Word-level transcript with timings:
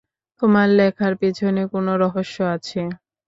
তোমার 0.41 0.67
লেখার 0.71 1.13
পিছনে 1.21 1.61
কোন 1.71 1.85
রহস্য 2.03 2.37
আছে। 2.55 2.81